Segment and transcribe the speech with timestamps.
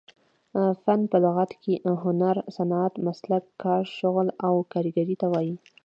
[0.83, 5.55] فن په لغت کښي هنر، صنعت، مسلک، کار، شغل او کاریګرۍ ته وايي.